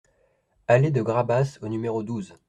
Allée 0.67 0.89
de 0.89 1.03
Grabasse 1.03 1.59
au 1.61 1.67
numéro 1.67 2.01
douze 2.01 2.33